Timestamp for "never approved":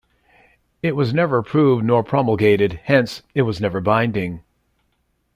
1.13-1.85